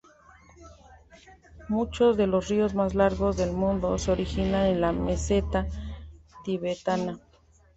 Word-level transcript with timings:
Muchos 1.69 2.17
de 2.17 2.25
los 2.25 2.47
ríos 2.49 2.73
más 2.73 2.95
largos 2.95 3.37
del 3.37 3.51
mundo 3.51 3.99
se 3.99 4.11
originan 4.11 4.65
en 4.65 4.81
la 4.81 4.91
meseta 4.91 5.67
tibetana. 6.43 7.19